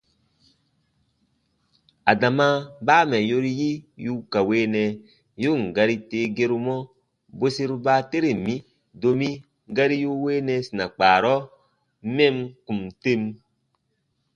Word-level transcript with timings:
Adama 2.11 2.47
baa 2.85 3.03
mɛ̀ 3.09 3.23
yori 3.29 3.51
yi 3.61 3.69
yu 4.05 4.13
ka 4.31 4.39
weenɛ, 4.49 4.83
yu 5.43 5.51
ǹ 5.61 5.63
gari 5.75 5.95
tee 6.09 6.27
gerumɔ 6.37 6.75
bweseru 7.37 7.75
baateren 7.85 8.37
mi, 8.45 8.55
domi 9.01 9.29
gari 9.75 9.95
yu 10.03 10.11
weenɛ 10.23 10.55
sina 10.67 10.85
kpaarɔ 10.95 11.35
mɛm 12.15 12.35
kùn 12.65 12.81
tem. 13.01 13.21